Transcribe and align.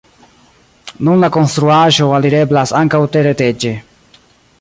Nun 1.09 1.19
la 1.23 1.29
konstruaĵo 1.35 2.07
alireblas 2.19 2.73
ankaŭ 2.79 3.03
tereteĝe. 3.17 3.75